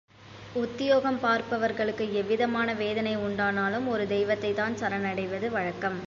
உத்தியோகம் 0.53 1.19
பார்ப்பவர்களுக்கு 1.19 2.05
எந்தவிதமான 2.13 2.73
வேதனை 2.73 3.13
உண்டானாலும் 3.17 3.85
ஒரு 3.87 4.05
தெய்வத்தைத்தான் 4.05 4.75
சரணடைவது 4.81 5.49
வழக்கம். 5.49 5.99